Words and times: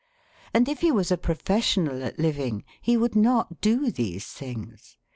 And 0.51 0.67
if 0.67 0.81
he 0.81 0.91
was 0.91 1.11
a 1.11 1.15
professional 1.15 2.03
at 2.03 2.17
living 2.17 2.63
he 2.81 2.97
would 2.97 3.15
not 3.15 3.61
do 3.61 3.91
these 3.91 4.25
things. 4.25 4.97